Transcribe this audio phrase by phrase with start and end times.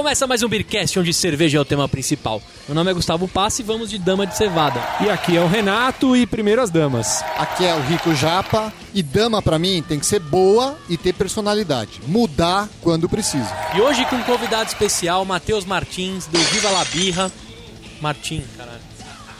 [0.00, 2.42] começa mais um Beercast, onde cerveja é o tema principal.
[2.66, 4.80] Meu nome é Gustavo Passi e vamos de dama de cevada.
[5.04, 7.22] E aqui é o Renato e primeiro as damas.
[7.36, 11.12] Aqui é o Rico Japa e dama pra mim tem que ser boa e ter
[11.12, 12.00] personalidade.
[12.06, 13.54] Mudar quando precisa.
[13.76, 17.30] E hoje com um convidado especial, Matheus Martins, do Viva La Birra.
[18.00, 18.80] Martim, caralho.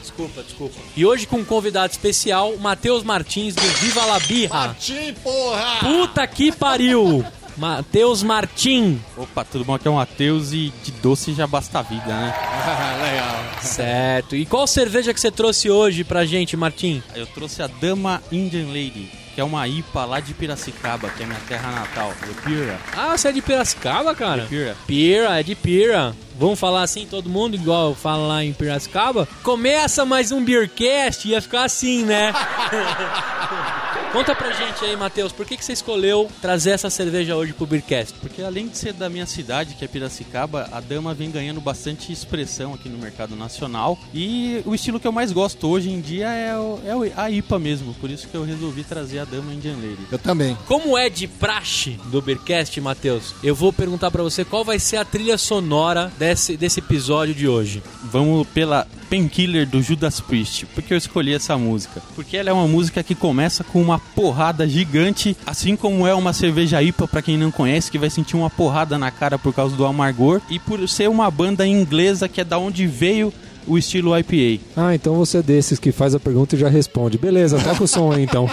[0.02, 0.76] Desculpa, desculpa.
[0.94, 4.66] E hoje com um convidado especial, Matheus Martins, do Viva La Birra.
[4.66, 5.78] Martim, porra!
[5.80, 7.24] Puta que pariu!
[7.60, 8.98] Matheus Martim.
[9.18, 9.74] Opa, tudo bom?
[9.74, 12.32] Aqui é o Matheus e de doce já basta a vida, né?
[13.04, 13.44] Legal.
[13.60, 14.34] Certo.
[14.34, 17.02] E qual cerveja que você trouxe hoje pra gente, Martim?
[17.14, 21.26] Eu trouxe a Dama Indian Lady, que é uma IPA lá de Piracicaba, que é
[21.26, 22.78] minha terra natal, de Pira.
[22.96, 24.46] Ah, você é de Piracicaba, cara?
[24.46, 24.74] Pira.
[24.86, 26.16] Pira, é de Pira.
[26.38, 29.28] Vamos falar assim todo mundo, igual fala lá em Piracicaba?
[29.42, 32.32] Começa mais um Beercast, ia ficar assim, né?
[34.12, 37.64] Conta pra gente aí, Matheus, por que, que você escolheu trazer essa cerveja hoje pro
[37.64, 38.14] Beercast?
[38.20, 42.12] Porque além de ser da minha cidade, que é Piracicaba, a Dama vem ganhando bastante
[42.12, 43.96] expressão aqui no mercado nacional.
[44.12, 47.60] E o estilo que eu mais gosto hoje em dia é, o- é a IPA
[47.60, 50.04] mesmo, por isso que eu resolvi trazer a Dama Indian Lady.
[50.10, 50.58] Eu também.
[50.66, 54.96] Como é de praxe do Beercast, Matheus, eu vou perguntar pra você qual vai ser
[54.96, 57.80] a trilha sonora desse, desse episódio de hoje.
[58.02, 60.66] Vamos pela Painkiller do Judas Priest.
[60.66, 62.00] Por que eu escolhi essa música?
[62.14, 66.32] Porque ela é uma música que começa com uma porrada gigante, assim como é uma
[66.32, 69.74] cerveja IPA pra quem não conhece, que vai sentir uma porrada na cara por causa
[69.76, 73.32] do amargor, e por ser uma banda inglesa que é da onde veio
[73.66, 74.62] o estilo IPA.
[74.76, 77.18] Ah, então você é desses que faz a pergunta e já responde.
[77.18, 78.48] Beleza, toca o som aí então.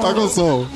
[0.00, 0.66] Tá com som.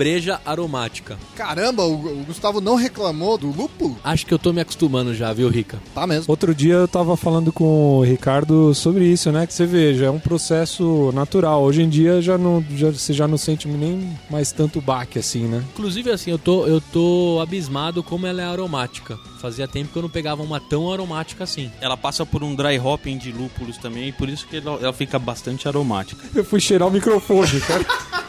[0.00, 1.18] Breja aromática.
[1.36, 3.98] Caramba, o, o Gustavo não reclamou do lúpulo?
[4.02, 5.78] Acho que eu tô me acostumando já, viu, Rica?
[5.94, 6.24] Tá mesmo.
[6.26, 9.46] Outro dia eu tava falando com o Ricardo sobre isso, né?
[9.46, 11.62] Que você veja, é um processo natural.
[11.62, 15.42] Hoje em dia já não, já, você já não sente nem mais tanto baque assim,
[15.42, 15.62] né?
[15.74, 19.18] Inclusive, assim, eu tô, eu tô abismado como ela é aromática.
[19.38, 21.70] Fazia tempo que eu não pegava uma tão aromática assim.
[21.78, 24.92] Ela passa por um dry hopping de lúpulos também, e por isso que ela, ela
[24.94, 26.26] fica bastante aromática.
[26.34, 27.84] Eu fui cheirar o microfone, cara.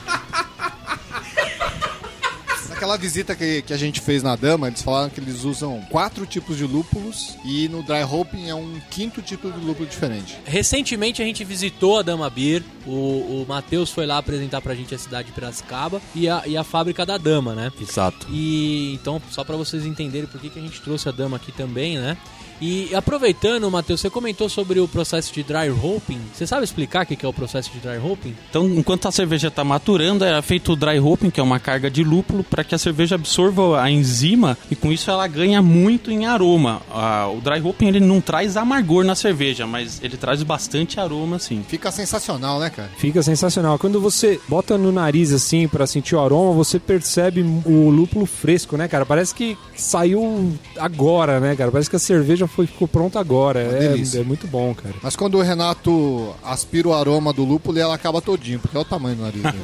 [2.82, 6.26] Naquela visita que, que a gente fez na Dama, eles falaram que eles usam quatro
[6.26, 10.36] tipos de lúpulos e no dry hopping é um quinto tipo de lúpulo diferente.
[10.46, 14.96] Recentemente a gente visitou a Dama Beer, o, o Matheus foi lá apresentar pra gente
[14.96, 17.72] a cidade de Piracicaba e a, e a fábrica da Dama, né?
[17.80, 18.26] Exato.
[18.32, 21.52] E então, só pra vocês entenderem por que, que a gente trouxe a Dama aqui
[21.52, 22.18] também, né?
[22.62, 26.20] E aproveitando, Matheus, você comentou sobre o processo de dry hopping.
[26.32, 28.36] Você sabe explicar o que é o processo de dry hopping?
[28.52, 31.90] Então, enquanto a cerveja está maturando, é feito o dry hopping, que é uma carga
[31.90, 36.12] de lúpulo, para que a cerveja absorva a enzima e com isso ela ganha muito
[36.12, 36.84] em aroma.
[36.94, 41.40] Ah, o dry hopping ele não traz amargor na cerveja, mas ele traz bastante aroma,
[41.40, 41.66] sim.
[41.68, 42.92] Fica sensacional, né, cara?
[42.98, 43.80] Fica sensacional.
[43.80, 48.78] Quando você bota no nariz assim pra sentir o aroma, você percebe o lúpulo fresco,
[48.78, 49.04] né, cara?
[49.04, 51.72] Parece que saiu agora, né, cara?
[51.72, 53.60] Parece que a cerveja foi, ficou pronta agora.
[53.60, 54.96] É, é muito bom, cara.
[55.02, 58.86] Mas quando o Renato aspira o aroma do lúpulo, ela acaba todinho, porque é o
[58.86, 59.58] tamanho do nariz dele.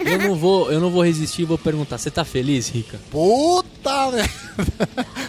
[0.00, 1.98] Eu não vou, eu não vou resistir e vou perguntar.
[1.98, 2.98] Você tá feliz, Rica?
[3.10, 4.30] Puta merda!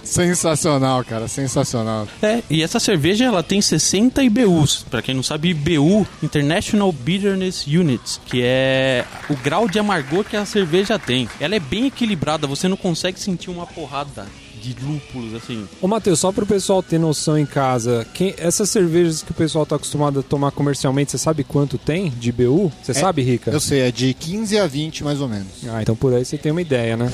[0.03, 2.07] Sensacional, cara, sensacional.
[2.21, 4.85] É, e essa cerveja ela tem 60 IBUs.
[4.89, 10.35] Para quem não sabe, IBU, International Bitterness Units, que é o grau de amargor que
[10.35, 11.29] a cerveja tem.
[11.39, 14.25] Ela é bem equilibrada, você não consegue sentir uma porrada
[14.61, 15.67] de lúpulos assim.
[15.81, 19.65] Ô, Matheus, só pro pessoal ter noção em casa, quem, essas cervejas que o pessoal
[19.65, 22.71] tá acostumado a tomar comercialmente, você sabe quanto tem de BU?
[22.81, 23.51] Você sabe, Rica?
[23.51, 25.47] Eu sei, é de 15 a 20 mais ou menos.
[25.67, 27.11] Ah, então por aí você tem uma ideia, né?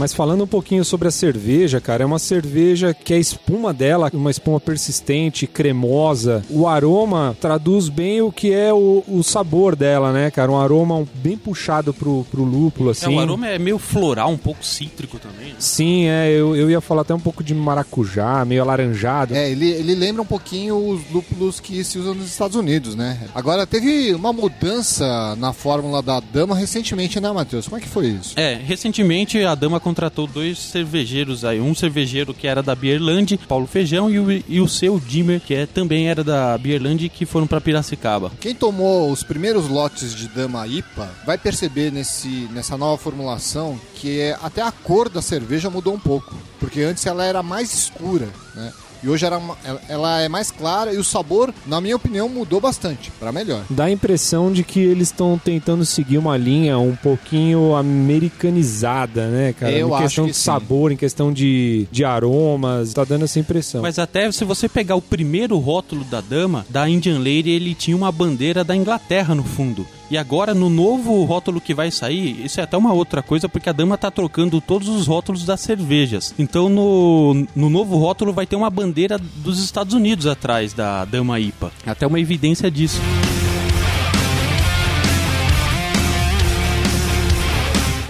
[0.00, 4.10] Mas falando um pouquinho sobre a cerveja, cara, é uma cerveja que a espuma dela,
[4.14, 6.42] uma espuma persistente, cremosa.
[6.48, 10.50] O aroma traduz bem o que é o, o sabor dela, né, cara?
[10.50, 13.14] Um aroma bem puxado pro, pro lúpulo, É, assim.
[13.14, 15.48] o aroma é meio floral, um pouco cítrico também.
[15.48, 15.54] né?
[15.58, 19.34] Sim, é, eu, eu ia falar até um pouco de maracujá, meio alaranjado.
[19.34, 23.18] É, ele, ele lembra um pouquinho os lúpulos que se usam nos Estados Unidos, né?
[23.34, 27.68] Agora, teve uma mudança na fórmula da Dama recentemente, né, Matheus?
[27.68, 28.32] Como é que foi isso?
[28.40, 31.60] É, recentemente a Dama contratou dois cervejeiros aí.
[31.60, 35.52] Um cervejeiro que era da Bierland, Paulo Feijão, e o, e o seu Dimmer, que
[35.52, 38.30] é, também era da Bierland, que foram pra Piracicaba.
[38.40, 44.20] Quem tomou os primeiros lotes de Dama IPA vai perceber nesse, nessa nova formulação que
[44.20, 46.36] é, até a cor da cerveja mudou um pouco.
[46.60, 48.72] Porque antes ela era mais escura, né?
[49.02, 49.56] E hoje era uma-
[49.88, 53.64] ela- é mais clara e o sabor, na minha opinião, mudou bastante, pra melhor.
[53.70, 59.52] Dá a impressão de que eles estão tentando seguir uma linha um pouquinho americanizada, né,
[59.52, 59.72] cara?
[59.72, 60.42] Eu em acho questão que de sim.
[60.44, 63.82] sabor, em questão de, de aromas, tá dando essa impressão.
[63.82, 67.96] Mas até se você pegar o primeiro rótulo da dama, da Indian Lady, ele tinha
[67.96, 69.86] uma bandeira da Inglaterra no fundo.
[70.10, 73.68] E agora, no novo rótulo que vai sair, isso é até uma outra coisa, porque
[73.68, 76.34] a dama tá trocando todos os rótulos das cervejas.
[76.36, 81.38] Então, no, no novo rótulo vai ter uma bandeira dos Estados Unidos atrás da dama
[81.38, 81.70] IPA.
[81.86, 83.00] Até uma evidência disso.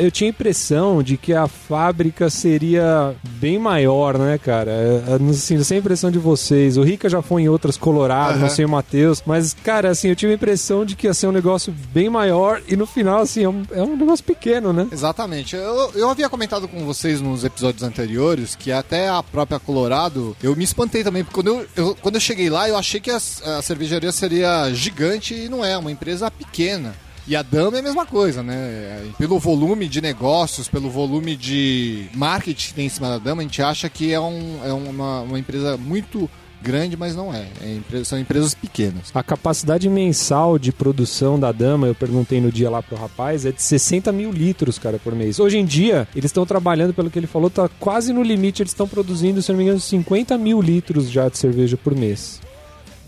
[0.01, 4.73] Eu tinha a impressão de que a fábrica seria bem maior, né, cara?
[5.21, 6.77] Não assim, não sei a impressão de vocês.
[6.77, 8.55] O Rica já foi em outras Colorado, não Aham.
[8.55, 9.23] sei o Matheus.
[9.27, 12.61] Mas, cara, assim, eu tive a impressão de que ia ser um negócio bem maior
[12.69, 14.87] e no final, assim, é um, é um negócio pequeno, né?
[14.91, 15.55] Exatamente.
[15.57, 20.55] Eu, eu havia comentado com vocês nos episódios anteriores que até a própria Colorado, eu
[20.57, 23.17] me espantei também, porque quando eu, eu- quando eu cheguei lá, eu achei que a,
[23.17, 26.95] a cervejaria seria gigante e não é, é uma empresa pequena.
[27.29, 29.05] E a Dama é a mesma coisa, né?
[29.19, 33.45] Pelo volume de negócios, pelo volume de marketing que tem em cima da Dama, a
[33.45, 36.29] gente acha que é, um, é uma, uma empresa muito
[36.63, 37.47] grande, mas não é.
[37.63, 39.11] É empre- são empresas pequenas.
[39.15, 43.53] A capacidade mensal de produção da Dama, eu perguntei no dia lá pro rapaz, é
[43.53, 45.39] de 60 mil litros, cara, por mês.
[45.41, 48.73] Hoje em dia, eles estão trabalhando, pelo que ele falou, tá quase no limite, eles
[48.73, 52.41] estão produzindo, se não me engano, 50 mil litros já de cerveja por mês.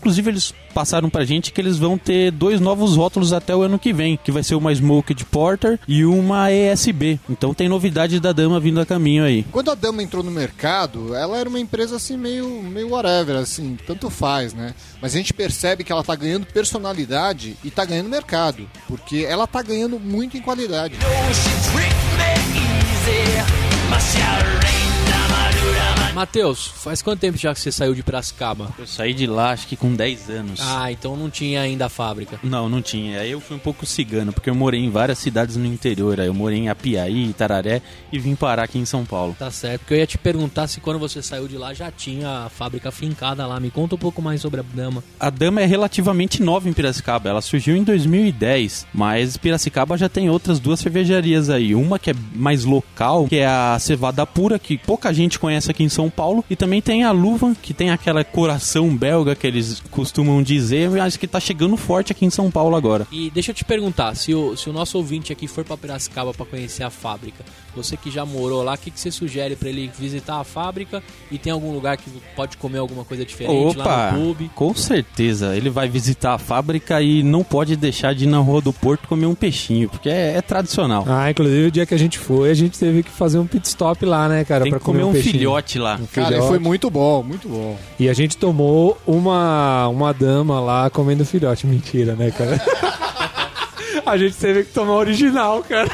[0.03, 3.79] Inclusive, eles passaram pra gente que eles vão ter dois novos rótulos até o ano
[3.79, 7.21] que vem, que vai ser uma Smoked Porter e uma ESB.
[7.29, 9.45] Então tem novidade da dama vindo a caminho aí.
[9.49, 13.77] Quando a Dama entrou no mercado, ela era uma empresa assim meio, meio whatever, assim,
[13.87, 14.75] tanto faz, né?
[15.01, 19.47] Mas a gente percebe que ela tá ganhando personalidade e tá ganhando mercado, porque ela
[19.47, 20.97] tá ganhando muito em qualidade.
[26.23, 28.73] Matheus, faz quanto tempo já que você saiu de Piracicaba?
[28.79, 30.59] Eu saí de lá acho que com 10 anos.
[30.63, 32.39] Ah, então não tinha ainda a fábrica.
[32.41, 33.19] Não, não tinha.
[33.19, 36.21] Aí eu fui um pouco cigano, porque eu morei em várias cidades no interior.
[36.21, 39.35] Aí eu morei em Apiaí, Itararé e vim parar aqui em São Paulo.
[39.37, 42.45] Tá certo, porque eu ia te perguntar se quando você saiu de lá já tinha
[42.45, 43.59] a fábrica fincada lá.
[43.59, 45.03] Me conta um pouco mais sobre a Dama.
[45.19, 47.27] A Dama é relativamente nova em Piracicaba.
[47.27, 51.75] Ela surgiu em 2010, mas Piracicaba já tem outras duas cervejarias aí.
[51.75, 55.83] Uma que é mais local, que é a Cevada Pura, que pouca gente conhece aqui
[55.83, 56.43] em São Paulo.
[56.49, 61.17] E também tem a Luva, que tem aquela coração belga que eles costumam dizer, mas
[61.17, 63.07] que tá chegando forte aqui em São Paulo agora.
[63.11, 66.33] E deixa eu te perguntar, se o, se o nosso ouvinte aqui for pra Piracicaba
[66.33, 67.43] pra conhecer a fábrica,
[67.75, 71.01] você que já morou lá, o que, que você sugere pra ele visitar a fábrica
[71.31, 74.49] e tem algum lugar que pode comer alguma coisa diferente lá Opa, no pub?
[74.53, 75.55] com certeza.
[75.55, 79.07] Ele vai visitar a fábrica e não pode deixar de ir na Rua do Porto
[79.07, 81.03] comer um peixinho, porque é, é tradicional.
[81.07, 83.67] Ah, inclusive o dia que a gente foi, a gente teve que fazer um pit
[83.67, 85.33] stop lá, né, cara, Tem pra que comer um peixinho.
[85.33, 85.99] filhote lá.
[86.03, 86.47] Um Cara, filhote.
[86.47, 87.77] foi muito bom, muito bom.
[87.99, 91.65] E a gente tomou uma, uma dama lá comendo filhote.
[91.65, 92.61] Mentira, né, cara?
[94.05, 95.89] a gente teve que tomar original, cara.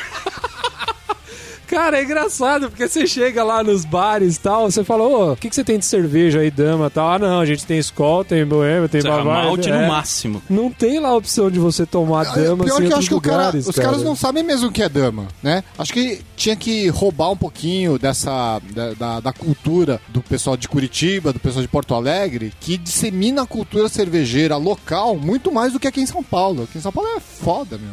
[1.70, 5.36] Cara, é engraçado, porque você chega lá nos bares e tal, você fala, ô, o
[5.36, 7.12] que, que você tem de cerveja aí, dama e tal?
[7.12, 9.46] Ah, não, a gente tem Skol, tem Boêmia, tem Serra Bavar.
[9.46, 9.80] malte é.
[9.82, 10.42] no máximo.
[10.50, 13.14] Não tem lá a opção de você tomar dama Pior assim, que eu acho que
[13.16, 13.90] o cara- lugares, os cara.
[13.90, 15.64] caras não sabem mesmo o que é dama, né?
[15.78, 20.68] Acho que tinha que roubar um pouquinho dessa da, da, da cultura do pessoal de
[20.68, 25.80] Curitiba, do pessoal de Porto Alegre, que dissemina a cultura cervejeira local muito mais do
[25.80, 26.64] que aqui em São Paulo.
[26.64, 27.92] Aqui em São Paulo é foda, meu.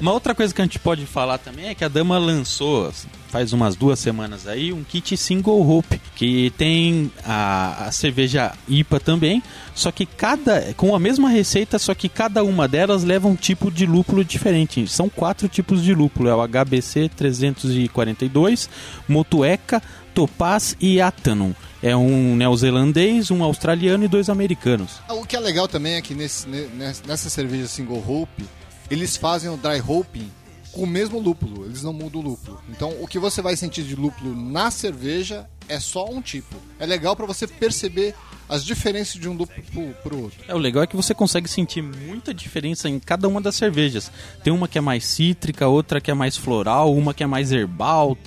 [0.00, 2.92] Uma outra coisa que a gente pode falar também é que a Dama lançou,
[3.28, 9.00] faz umas duas semanas aí, um kit single hope, que tem a, a cerveja IPA
[9.00, 9.42] também,
[9.74, 13.70] só que cada, com a mesma receita, só que cada uma delas leva um tipo
[13.70, 14.86] de lúpulo diferente.
[14.88, 18.68] São quatro tipos de lúpulo, é o HBC 342,
[19.08, 19.82] Motueca,
[20.14, 21.52] Topaz e Atanon.
[21.82, 25.00] É um neozelandês, um australiano e dois americanos.
[25.08, 28.44] O que é legal também é que nesse, ne- ness- nessa cerveja single hope,
[28.90, 30.30] eles fazem o dry hopping
[30.72, 32.60] com o mesmo lúpulo, eles não mudam o lúpulo.
[32.68, 36.56] Então, o que você vai sentir de lúpulo na cerveja é só um tipo.
[36.78, 38.14] É legal pra você perceber
[38.48, 40.38] as diferenças de um lúpulo pro, pro outro.
[40.46, 44.10] É, o legal é que você consegue sentir muita diferença em cada uma das cervejas.
[44.42, 47.52] Tem uma que é mais cítrica, outra que é mais floral, uma que é mais
[47.52, 48.18] herbal,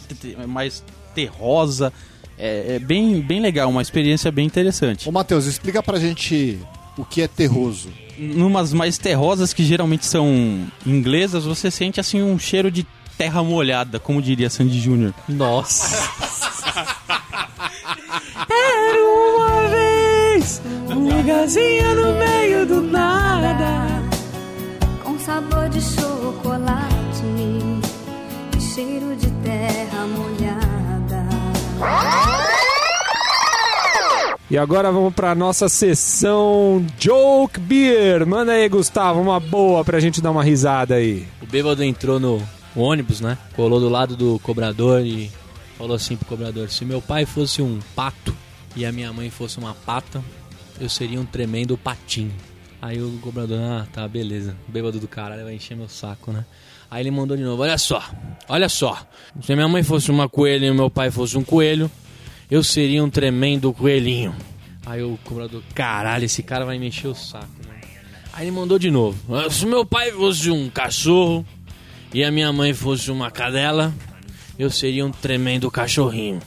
[0.47, 0.83] mais
[1.13, 1.91] terrosa.
[2.37, 5.07] É, é bem, bem legal, uma experiência bem interessante.
[5.07, 6.59] Ô, Matheus, explica pra gente
[6.97, 7.89] o que é terroso.
[8.17, 12.85] Numas mais terrosas, que geralmente são inglesas, você sente assim um cheiro de
[13.17, 15.13] terra molhada, como diria Sandy Júnior.
[15.27, 16.09] Nossa.
[18.49, 23.87] Era uma vez um lugarzinho no meio do nada.
[25.03, 27.23] com sabor de chocolate
[28.55, 31.27] e cheiro de terra molhada.
[34.49, 38.25] E agora vamos pra nossa sessão Joke Beer.
[38.25, 41.27] Manda aí, Gustavo, uma boa pra gente dar uma risada aí.
[41.41, 42.41] O bêbado entrou no
[42.73, 43.37] ônibus, né?
[43.57, 45.29] Colou do lado do cobrador e
[45.77, 48.33] falou assim pro cobrador: Se meu pai fosse um pato
[48.73, 50.23] e a minha mãe fosse uma pata,
[50.79, 52.33] eu seria um tremendo patinho.
[52.81, 54.55] Aí o cobrador, ah, tá, beleza.
[54.69, 56.45] O bêbado do caralho vai encher meu saco, né?
[56.89, 58.01] Aí ele mandou de novo: Olha só,
[58.47, 58.97] olha só.
[59.41, 61.91] Se minha mãe fosse uma coelha e meu pai fosse um coelho,
[62.49, 64.35] eu seria um tremendo coelhinho.
[64.85, 67.81] Aí o cobrador, caralho, esse cara vai me encher o saco, né?
[68.31, 69.17] Aí ele mandou de novo:
[69.49, 71.45] Se meu pai fosse um cachorro
[72.13, 73.93] e a minha mãe fosse uma cadela,
[74.57, 76.39] eu seria um tremendo cachorrinho.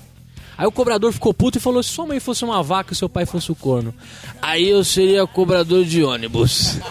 [0.57, 3.09] Aí o cobrador ficou puto e falou: se sua mãe fosse uma vaca e seu
[3.09, 3.95] pai fosse o corno,
[4.43, 6.79] aí eu seria cobrador de ônibus.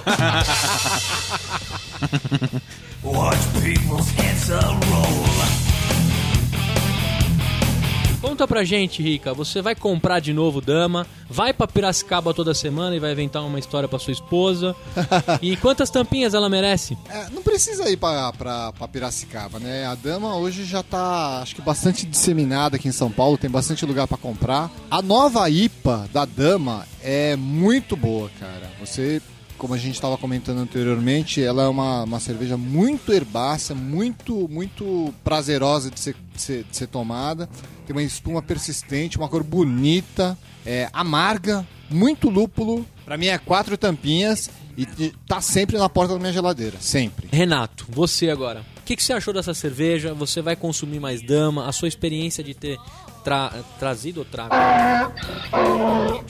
[8.40, 12.96] Conta pra gente, Rica, você vai comprar de novo dama, vai pra Piracicaba toda semana
[12.96, 14.74] e vai inventar uma história pra sua esposa.
[15.42, 16.98] e quantas tampinhas ela merece?
[17.10, 19.86] É, não precisa ir pra, pra, pra Piracicaba, né?
[19.86, 23.86] A dama hoje já tá, acho que bastante disseminada aqui em São Paulo, tem bastante
[23.86, 24.72] lugar pra comprar.
[24.90, 28.72] A nova IPA da dama é muito boa, cara.
[28.80, 29.22] Você
[29.58, 35.14] como a gente estava comentando anteriormente, ela é uma, uma cerveja muito herbácea, muito muito
[35.22, 37.50] prazerosa de ser, de ser, de ser tomada.
[37.90, 42.86] Tem uma espuma persistente, uma cor bonita, é, amarga, muito lúpulo.
[43.04, 47.28] Para mim é quatro tampinhas e, e tá sempre na porta da minha geladeira, sempre.
[47.32, 48.64] Renato, você agora.
[48.78, 50.14] O que, que você achou dessa cerveja?
[50.14, 51.68] Você vai consumir mais dama?
[51.68, 52.78] A sua experiência de ter
[53.24, 54.54] tra trazido ou trago?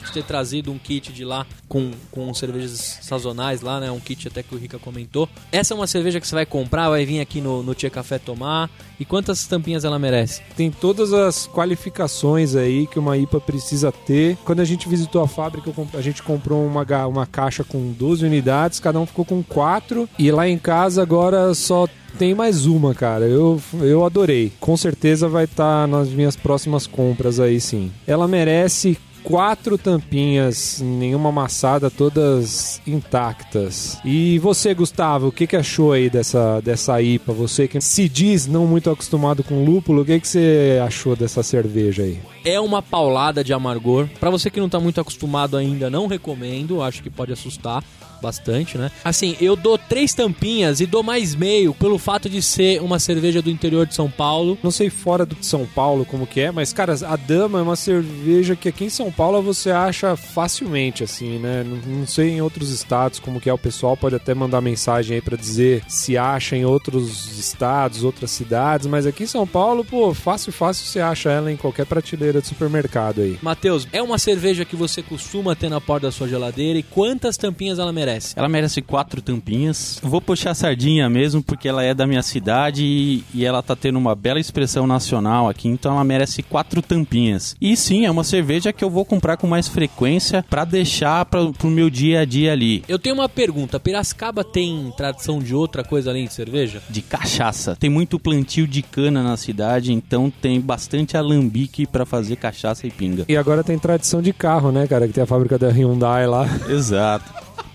[0.04, 3.90] De ter trazido um kit de lá com, com cervejas sazonais lá, né?
[3.90, 5.28] Um kit até que o Rica comentou.
[5.52, 8.18] Essa é uma cerveja que você vai comprar, vai vir aqui no, no Tia Café
[8.18, 8.70] tomar.
[8.98, 10.42] E quantas tampinhas ela merece?
[10.56, 14.36] Tem todas as qualificações aí que uma IPA precisa ter.
[14.44, 18.80] Quando a gente visitou a fábrica, a gente comprou uma, uma caixa com 12 unidades,
[18.80, 20.08] cada um ficou com 4.
[20.18, 21.86] E lá em casa agora só
[22.20, 23.24] tem mais uma, cara.
[23.24, 24.52] Eu, eu adorei.
[24.60, 27.90] Com certeza vai estar tá nas minhas próximas compras aí, sim.
[28.06, 33.98] Ela merece quatro tampinhas, nenhuma amassada, todas intactas.
[34.04, 37.32] E você, Gustavo, o que, que achou aí dessa, dessa IPA?
[37.32, 41.42] Você que se diz não muito acostumado com lúpulo, o que, que você achou dessa
[41.42, 42.20] cerveja aí?
[42.44, 44.06] É uma paulada de amargor.
[44.20, 46.82] Para você que não tá muito acostumado ainda, não recomendo.
[46.82, 47.82] Acho que pode assustar
[48.20, 48.90] bastante, né?
[49.04, 53.42] Assim, eu dou três tampinhas e dou mais meio pelo fato de ser uma cerveja
[53.42, 54.58] do interior de São Paulo.
[54.62, 57.76] Não sei fora do São Paulo como que é, mas, cara, a Dama é uma
[57.76, 61.64] cerveja que aqui em São Paulo você acha facilmente, assim, né?
[61.64, 63.52] Não, não sei em outros estados como que é.
[63.52, 68.30] O pessoal pode até mandar mensagem aí para dizer se acha em outros estados, outras
[68.30, 72.40] cidades, mas aqui em São Paulo, pô, fácil, fácil você acha ela em qualquer prateleira
[72.40, 73.38] de supermercado aí.
[73.42, 77.36] Matheus, é uma cerveja que você costuma ter na porta da sua geladeira e quantas
[77.36, 78.09] tampinhas ela merece?
[78.10, 78.34] Merece?
[78.36, 80.00] Ela merece quatro tampinhas.
[80.02, 83.76] Vou puxar a sardinha mesmo, porque ela é da minha cidade e, e ela tá
[83.76, 87.54] tendo uma bela expressão nacional aqui, então ela merece quatro tampinhas.
[87.60, 91.46] E sim, é uma cerveja que eu vou comprar com mais frequência para deixar pra,
[91.52, 92.82] pro meu dia a dia ali.
[92.88, 96.82] Eu tenho uma pergunta: Piracicaba tem tradição de outra coisa além de cerveja?
[96.88, 97.76] De cachaça.
[97.76, 102.90] Tem muito plantio de cana na cidade, então tem bastante alambique para fazer cachaça e
[102.90, 103.24] pinga.
[103.28, 105.06] E agora tem tradição de carro, né, cara?
[105.06, 106.46] Que tem a fábrica da Hyundai lá.
[106.68, 107.30] Exato.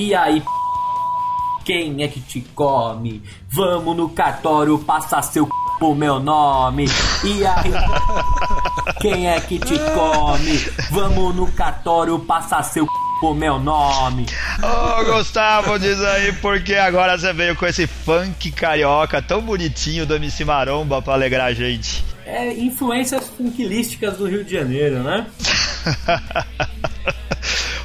[0.00, 0.40] E aí,
[1.64, 3.20] quem é que te come?
[3.50, 5.50] Vamos no cartório passar seu c...
[5.76, 6.84] pro meu nome.
[7.24, 7.72] E aí,
[9.00, 10.56] quem é que te come?
[10.92, 12.90] Vamos no cartório passar seu c...
[13.18, 14.26] pro meu nome.
[14.62, 20.06] Ô oh, Gustavo, diz aí porque agora você veio com esse funk carioca tão bonitinho
[20.06, 22.04] do MC Maromba pra alegrar a gente.
[22.24, 25.26] É, influências funkilísticas do Rio de Janeiro, né?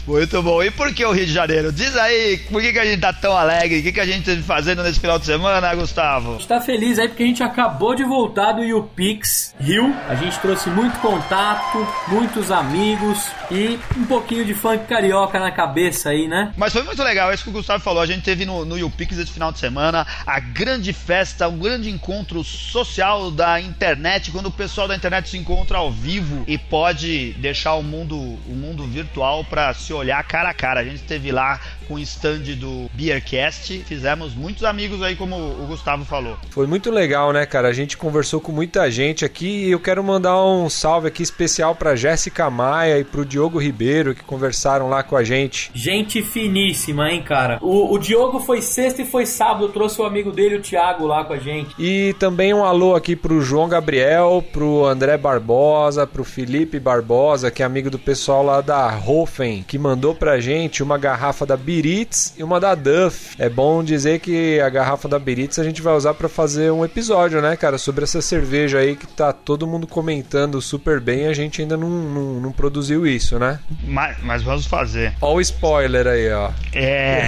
[0.05, 0.61] Muito bom.
[0.61, 1.71] E por que o Rio de Janeiro?
[1.71, 3.79] Diz aí, por que, que a gente tá tão alegre?
[3.79, 6.31] O que, que a gente tá fazendo nesse final de semana, Gustavo?
[6.31, 9.95] A gente tá feliz aí porque a gente acabou de voltar do YouPix Rio.
[10.09, 16.09] A gente trouxe muito contato, muitos amigos e um pouquinho de funk carioca na cabeça
[16.09, 16.53] aí, né?
[16.57, 18.01] Mas foi muito legal, é isso que o Gustavo falou.
[18.01, 21.89] A gente teve no, no YouPix esse final de semana a grande festa, um grande
[21.89, 27.33] encontro social da internet, quando o pessoal da internet se encontra ao vivo e pode
[27.33, 30.79] deixar o mundo, o mundo virtual para se olhar cara a cara.
[30.79, 33.83] A gente esteve lá com o stand do Beercast.
[33.85, 36.37] Fizemos muitos amigos aí, como o Gustavo falou.
[36.49, 37.67] Foi muito legal, né, cara?
[37.67, 41.75] A gente conversou com muita gente aqui e eu quero mandar um salve aqui especial
[41.75, 45.71] pra Jéssica Maia e pro Diogo Ribeiro que conversaram lá com a gente.
[45.73, 47.59] Gente finíssima, hein, cara?
[47.61, 51.23] O, o Diogo foi sexta e foi sábado, trouxe o amigo dele, o Thiago, lá
[51.23, 51.75] com a gente.
[51.77, 57.61] E também um alô aqui pro João Gabriel, pro André Barbosa, pro Felipe Barbosa, que
[57.61, 62.35] é amigo do pessoal lá da Hofen, que mandou pra gente uma garrafa da Biritz
[62.37, 63.35] e uma da Duff.
[63.39, 66.85] É bom dizer que a garrafa da Biritz a gente vai usar pra fazer um
[66.85, 71.27] episódio, né, cara, sobre essa cerveja aí que tá todo mundo comentando super bem e
[71.27, 73.59] a gente ainda não, não, não produziu isso, né?
[73.85, 75.15] Mas, mas vamos fazer.
[75.19, 76.51] Ó o spoiler aí, ó.
[76.73, 76.83] É,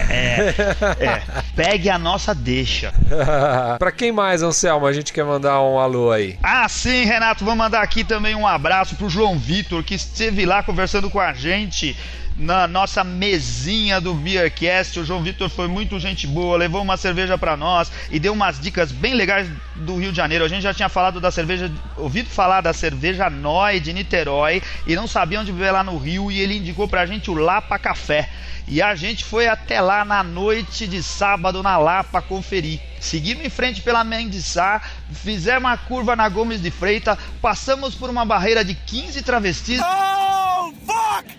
[0.09, 0.55] é,
[0.99, 1.21] é.
[1.55, 2.93] Pegue a nossa deixa.
[3.79, 6.37] pra quem mais, Anselmo, a gente quer mandar um alô aí?
[6.43, 10.61] Ah, sim, Renato, vou mandar aqui também um abraço pro João Vitor, que esteve lá
[10.61, 11.95] conversando com a gente
[12.37, 14.99] na nossa mesinha do Beercast.
[14.99, 18.59] O João Vitor foi muito gente boa, levou uma cerveja para nós e deu umas
[18.59, 20.43] dicas bem legais do Rio de Janeiro.
[20.43, 24.95] A gente já tinha falado da cerveja, ouvido falar da cerveja Noi de Niterói e
[24.95, 28.29] não sabia onde beber lá no Rio e ele indicou pra gente o Lapa Café.
[28.67, 32.79] E a gente foi até lá na noite de sábado na Lapa conferir.
[32.99, 38.25] Seguimos em frente pela Mendiçá, fizemos uma curva na Gomes de Freita, passamos por uma
[38.25, 39.79] barreira de 15 travestis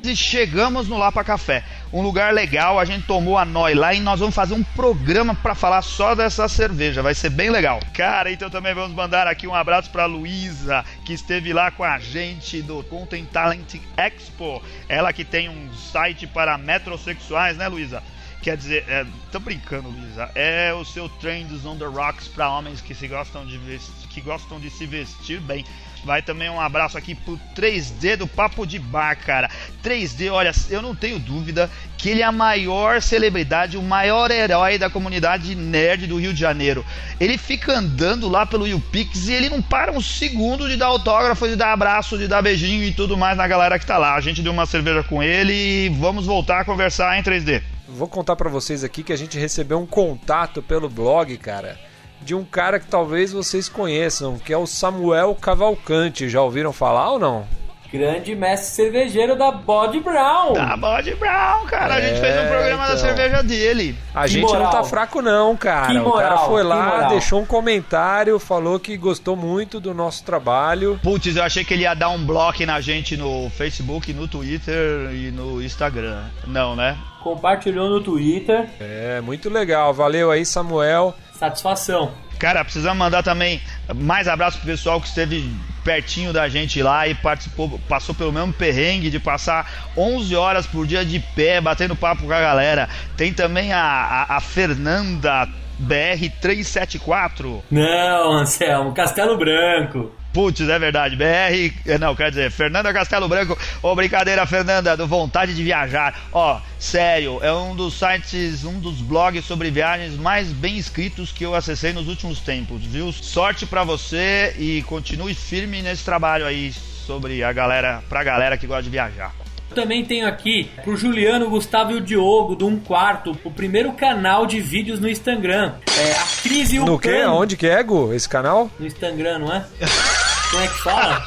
[0.02, 1.64] e chegamos no Lapa Café.
[1.92, 5.34] Um lugar legal, a gente tomou a Noi lá e nós vamos fazer um programa
[5.34, 7.80] para falar só dessa cerveja, vai ser bem legal.
[7.94, 11.98] Cara, então também vamos mandar aqui um abraço para Luísa, que esteve lá com a
[11.98, 14.62] gente do Content Talent Expo.
[14.88, 18.02] Ela que tem um site para metrosexuais, né, Luísa?
[18.46, 20.30] Quer dizer, é, tô brincando, Luísa.
[20.32, 24.20] É o seu Trends on the Rocks para homens que se gostam de vestir, que
[24.20, 25.64] gostam de se vestir bem.
[26.04, 29.50] Vai também um abraço aqui pro 3D do Papo de Bar, cara.
[29.82, 34.78] 3D, olha, eu não tenho dúvida que ele é a maior celebridade, o maior herói
[34.78, 36.86] da comunidade nerd do Rio de Janeiro.
[37.18, 41.48] Ele fica andando lá pelo YouPix e ele não para um segundo de dar autógrafo,
[41.48, 44.14] de dar abraço, de dar beijinho e tudo mais na galera que tá lá.
[44.14, 47.74] A gente deu uma cerveja com ele e vamos voltar a conversar em 3D.
[47.88, 51.78] Vou contar pra vocês aqui que a gente recebeu um contato pelo blog, cara,
[52.20, 56.28] de um cara que talvez vocês conheçam, que é o Samuel Cavalcante.
[56.28, 57.46] Já ouviram falar ou não?
[57.92, 60.52] Grande mestre cervejeiro da Body Brown.
[60.54, 61.94] Da Body Brown, cara.
[61.94, 63.04] a gente É, fez um programa da então.
[63.06, 63.96] cerveja dele.
[64.14, 64.62] A Que gente moral.
[64.64, 65.86] não tá fraco não, cara.
[65.92, 70.98] Que o cara foi lá, deixou um comentário, falou que gostou muito do nosso trabalho.
[71.02, 75.10] Putz, eu achei que ele ia dar um bloco na gente no Facebook, no Twitter
[75.12, 76.22] e no Instagram.
[76.46, 76.96] Não, né?
[77.22, 78.68] Compartilhou no Twitter.
[78.80, 79.92] É, muito legal.
[79.94, 81.14] Valeu aí, Samuel.
[81.38, 82.12] Satisfação.
[82.38, 83.60] Cara, precisamos mandar também
[83.94, 85.50] mais abraço pro pessoal que esteve
[85.86, 90.84] pertinho da gente lá e participou, passou pelo mesmo perrengue de passar 11 horas por
[90.84, 92.88] dia de pé, batendo papo com a galera.
[93.16, 95.48] Tem também a, a, a Fernanda
[95.80, 97.62] BR374.
[97.70, 100.10] Não, Anselmo, Castelo Branco.
[100.36, 101.16] Putz, é verdade.
[101.16, 101.72] BR.
[101.86, 103.56] eh, Não, quer dizer, Fernanda Castelo Branco.
[103.82, 106.14] Ô, brincadeira, Fernanda, do Vontade de Viajar.
[106.30, 111.42] Ó, sério, é um dos sites, um dos blogs sobre viagens mais bem escritos que
[111.42, 113.10] eu acessei nos últimos tempos, viu?
[113.12, 116.70] Sorte pra você e continue firme nesse trabalho aí
[117.06, 119.32] sobre a galera, pra galera que gosta de viajar.
[119.74, 124.46] Também tenho aqui pro Juliano, Gustavo e o Diogo, do Um Quarto, o primeiro canal
[124.46, 125.74] de vídeos no Instagram.
[125.98, 127.08] É a Cris e o No que?
[127.10, 127.34] Cano.
[127.36, 128.12] Onde que é, Gu?
[128.12, 128.70] Esse canal?
[128.78, 129.64] No Instagram, não é?
[130.56, 131.22] Como é que fala?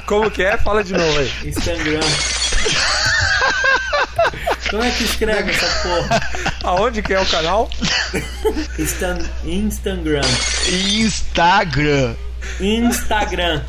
[0.06, 0.56] Como que é?
[0.56, 1.30] Fala de novo aí.
[1.44, 2.00] Instagram.
[4.70, 6.20] Como é que escreve essa porra?
[6.64, 7.68] Aonde que é o canal?
[8.78, 10.22] Instan Instagram.
[10.70, 12.14] Instagram.
[12.58, 13.62] Instagram.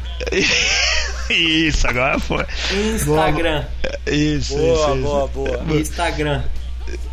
[1.29, 2.45] Isso, agora foi.
[2.71, 3.65] Instagram.
[4.07, 5.01] Isso, Boa, isso, isso.
[5.01, 5.57] boa, boa.
[5.77, 6.43] Instagram.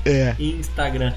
[0.04, 0.36] É.
[0.38, 1.12] Instagram.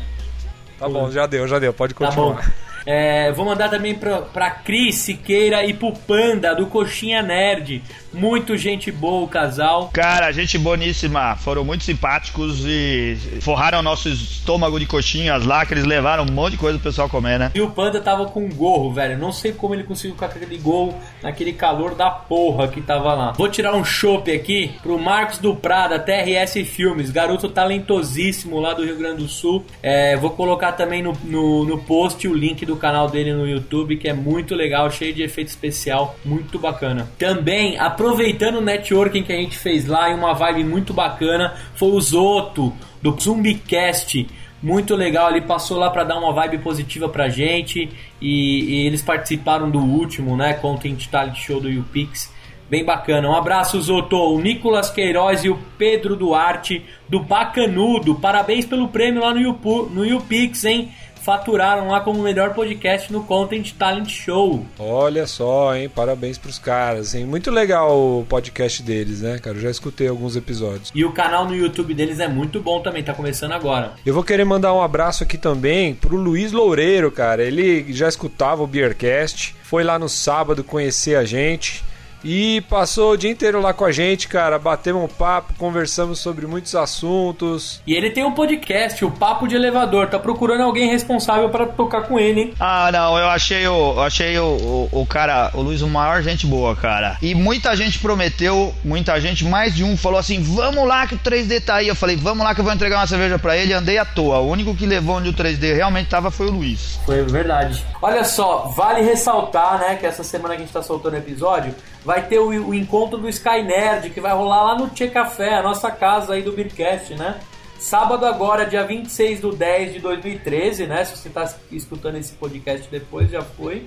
[0.79, 1.71] Tá bom, já deu, já deu.
[1.73, 2.41] Pode Tá continuar.
[2.43, 2.70] bom.
[2.85, 7.81] É, vou mandar também pra, pra Cris Siqueira e pro Panda do Coxinha Nerd.
[8.13, 9.89] Muito gente boa o casal.
[9.93, 11.35] Cara, gente boníssima.
[11.37, 16.51] Foram muito simpáticos e forraram nosso estômago de coxinhas lá, que eles levaram um monte
[16.51, 17.51] de coisa pro pessoal comer, né?
[17.55, 19.17] E o Panda tava com um gorro, velho.
[19.17, 23.31] Não sei como ele conseguiu com aquele gorro naquele calor da porra que tava lá.
[23.31, 28.83] Vou tirar um chopp aqui pro Marcos do Prada, TRS Filmes, garoto talentosíssimo lá do
[28.83, 29.65] Rio Grande do Sul.
[29.81, 33.97] É, vou colocar também no, no, no post o link do canal dele no YouTube,
[33.97, 37.09] que é muito legal, cheio de efeito especial, muito bacana.
[37.17, 41.89] Também, aproveitando o networking que a gente fez lá e uma vibe muito bacana, foi
[41.89, 44.27] o Zoto do Zumbicast.
[44.61, 49.03] Muito legal, ele passou lá pra dar uma vibe positiva pra gente e, e eles
[49.03, 52.33] participaram do último, né, Content Talent Show do YouPix.
[52.67, 53.29] bem bacana.
[53.29, 58.15] Um abraço, Zoto, o Nicolas Queiroz e o Pedro Duarte do Bacanudo.
[58.15, 60.91] Parabéns pelo prêmio lá no, Yupu, no YouPix, hein?
[61.23, 64.65] Faturaram lá como melhor podcast no Content Talent Show.
[64.79, 65.87] Olha só, hein?
[65.87, 67.25] Parabéns pros caras, hein?
[67.25, 69.55] Muito legal o podcast deles, né, cara?
[69.55, 70.91] Eu já escutei alguns episódios.
[70.95, 73.93] E o canal no YouTube deles é muito bom também, tá começando agora.
[74.03, 77.43] Eu vou querer mandar um abraço aqui também pro Luiz Loureiro, cara.
[77.43, 81.83] Ele já escutava o Beercast, foi lá no sábado conhecer a gente.
[82.23, 84.59] E passou o dia inteiro lá com a gente, cara.
[84.59, 87.81] Batemos um papo, conversamos sobre muitos assuntos.
[87.85, 90.07] E ele tem um podcast, o Papo de Elevador.
[90.07, 92.53] Tá procurando alguém responsável para tocar com ele, hein?
[92.59, 96.21] Ah, não, eu achei o, eu achei o, o, o cara, o Luiz, o maior
[96.21, 97.17] gente boa, cara.
[97.21, 101.19] E muita gente prometeu, muita gente, mais de um falou assim: vamos lá que o
[101.19, 101.87] 3D tá aí.
[101.87, 103.73] Eu falei: vamos lá que eu vou entregar uma cerveja pra ele.
[103.73, 104.39] Andei à toa.
[104.39, 106.99] O único que levou onde o 3D realmente tava foi o Luiz.
[107.05, 107.83] Foi verdade.
[108.01, 111.73] Olha só, vale ressaltar, né, que essa semana que a gente tá soltando o episódio,
[112.03, 115.55] vai ter o, o encontro do Sky Nerd, que vai rolar lá no Tchê Café,
[115.55, 117.39] a nossa casa aí do Beercast, né?
[117.79, 121.03] Sábado agora, dia 26 do 10 de 2013, né?
[121.03, 123.85] Se você tá escutando esse podcast depois, já foi.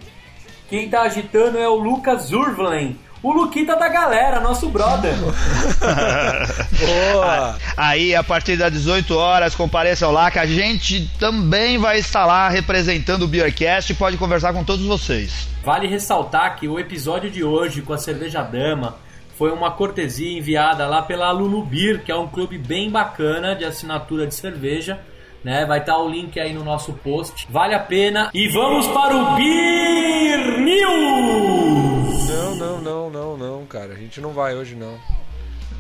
[0.75, 5.15] Quem tá agitando é o Lucas Urvlen, o Luquita da galera, nosso brother.
[7.13, 7.57] Boa!
[7.77, 12.49] Aí, a partir das 18 horas, compareçam lá que a gente também vai estar lá
[12.49, 15.47] representando o Beercast e pode conversar com todos vocês.
[15.63, 18.97] Vale ressaltar que o episódio de hoje com a Cerveja Dama
[19.39, 23.65] foi uma cortesia enviada lá pela Lulu Beer, que é um clube bem bacana de
[23.65, 24.99] assinatura de cerveja.
[25.45, 25.67] Né?
[25.67, 27.47] Vai estar o link aí no nosso post.
[27.51, 28.31] Vale a pena.
[28.33, 32.29] E vamos para o Beer News!
[32.29, 33.93] Não, não, não, não, não, cara.
[33.93, 34.99] A gente não vai hoje, não.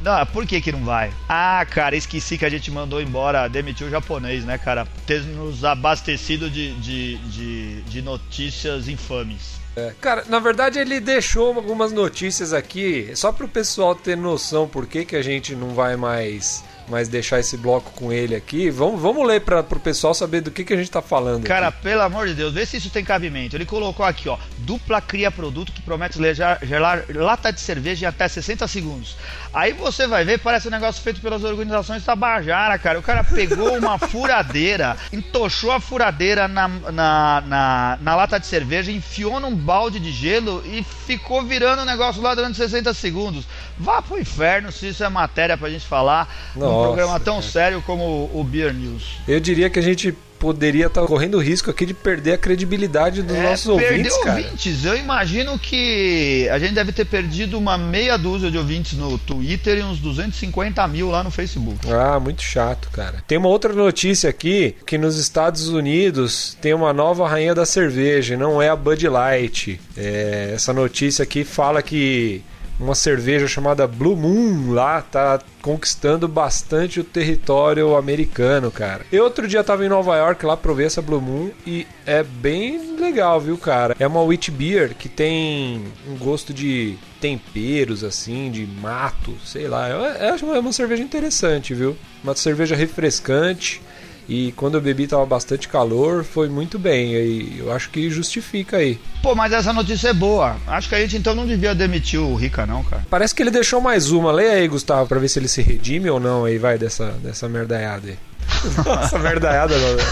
[0.02, 1.10] Não, por que que não vai?
[1.26, 4.86] Ah, cara, esqueci que a gente mandou embora, demitiu o japonês, né, cara?
[5.06, 9.58] Ter nos abastecido de, de, de, de notícias infames.
[9.74, 14.86] É, Cara, na verdade ele deixou algumas notícias aqui, só pro pessoal ter noção por
[14.86, 18.70] que, que a gente não vai mais, mais deixar esse bloco com ele aqui.
[18.70, 21.44] Vamos, vamos ler para pro pessoal saber do que, que a gente tá falando.
[21.44, 21.82] Cara, aqui.
[21.82, 23.56] pelo amor de Deus, vê se isso tem cabimento.
[23.56, 28.08] Ele colocou aqui, ó, dupla cria produto que promete gelar, gelar lata de cerveja em
[28.08, 29.16] até 60 segundos.
[29.52, 32.98] Aí você vai ver, parece um negócio feito pelas organizações Tabajara, cara.
[32.98, 38.90] O cara pegou uma furadeira, entochou a furadeira na, na, na, na lata de cerveja,
[38.90, 43.44] enfiou num balde de gelo e ficou virando o negócio lá durante 60 segundos.
[43.78, 47.48] Vá pro inferno se isso é matéria pra gente falar num Nossa, programa tão cara.
[47.48, 49.18] sério como o Beer News.
[49.26, 53.22] Eu diria que a gente poderia estar correndo o risco aqui de perder a credibilidade
[53.22, 54.40] dos nossos perder ouvintes, cara.
[54.40, 54.84] É, ouvintes.
[54.84, 59.78] Eu imagino que a gente deve ter perdido uma meia dúzia de ouvintes no Twitter
[59.78, 61.90] e uns 250 mil lá no Facebook.
[61.90, 63.24] Ah, muito chato, cara.
[63.26, 68.36] Tem uma outra notícia aqui que nos Estados Unidos tem uma nova rainha da cerveja,
[68.36, 69.80] não é a Bud Light.
[69.96, 72.42] É, essa notícia aqui fala que
[72.78, 79.06] uma cerveja chamada Blue Moon lá tá conquistando bastante o território americano, cara.
[79.10, 82.96] Eu outro dia tava em Nova York lá provei essa Blue Moon e é bem
[82.96, 83.96] legal, viu, cara?
[83.98, 89.88] É uma wheat beer que tem um gosto de temperos assim, de mato, sei lá.
[89.88, 91.96] É uma cerveja interessante, viu?
[92.22, 93.80] Uma cerveja refrescante.
[94.28, 97.12] E quando eu bebi tava bastante calor, foi muito bem.
[97.12, 98.98] E eu acho que justifica aí.
[99.22, 100.56] Pô, mas essa notícia é boa.
[100.66, 103.06] Acho que a gente então não devia demitir o Rica, não, cara.
[103.10, 104.32] Parece que ele deixou mais uma.
[104.32, 107.48] Leia aí, Gustavo, pra ver se ele se redime ou não aí, vai, dessa, dessa
[107.48, 108.18] merdaiada aí.
[108.84, 109.96] Nossa, merdaiada, não.
[109.96, 110.02] né?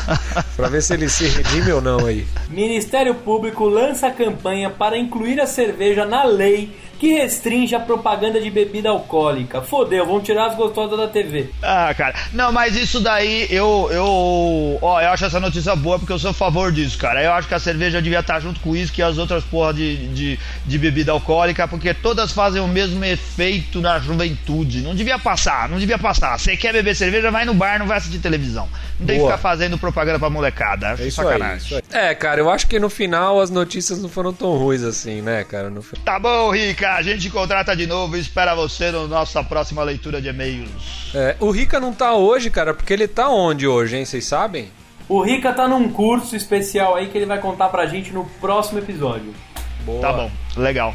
[0.56, 2.26] Pra ver se ele se redime ou não aí.
[2.48, 8.48] Ministério Público lança campanha para incluir a cerveja na lei que restringe a propaganda de
[8.48, 9.60] bebida alcoólica.
[9.60, 11.50] Fodeu, vão tirar as gostosas da TV.
[11.60, 12.14] Ah, cara.
[12.32, 13.88] Não, mas isso daí eu.
[13.90, 17.20] eu ó, eu acho essa notícia boa porque eu sou a favor disso, cara.
[17.20, 19.74] Eu acho que a cerveja devia estar junto com o uísque e as outras porra
[19.74, 24.80] de, de, de bebida alcoólica, porque todas fazem o mesmo efeito na juventude.
[24.82, 26.38] Não devia passar, não devia passar.
[26.38, 28.68] Você quer beber cerveja, vai no bar, não vai assistir televisão.
[29.00, 29.32] Não tem que Boa.
[29.32, 30.92] ficar fazendo propaganda pra molecada.
[30.92, 31.50] Acho É isso sacanagem.
[31.54, 31.82] aí, isso aí.
[32.10, 35.42] É, cara, eu acho que no final as notícias não foram tão ruins assim, né,
[35.42, 35.68] cara?
[35.68, 36.91] No Tá bom, Rica.
[36.94, 41.10] A gente contrata de novo e espera você na nossa próxima leitura de e-mails.
[41.14, 44.04] É, o Rica não tá hoje, cara, porque ele tá onde hoje, hein?
[44.04, 44.70] Vocês sabem?
[45.08, 48.78] O Rica tá num curso especial aí que ele vai contar pra gente no próximo
[48.78, 49.34] episódio.
[49.86, 50.00] Boa.
[50.00, 50.94] Tá bom, legal.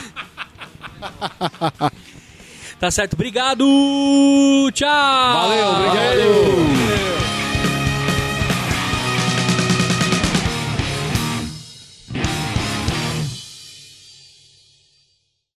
[2.78, 3.64] tá certo, obrigado!
[4.72, 4.88] Tchau!
[4.88, 7.53] Valeu, obrigado.